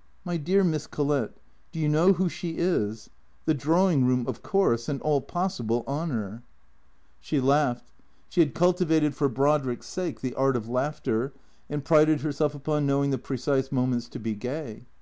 [0.26, 1.38] "My dear Miss Collett,
[1.72, 3.08] do you know who she is?
[3.46, 6.42] The drawing room, of course, and all possible honour."
[7.22, 7.92] THE CREATORS 159 She laughed.
[8.28, 11.32] She had cultivated for Brodrick's sake the art of laughter,
[11.70, 14.82] and prided herself upon knowing the precise moments to be gay.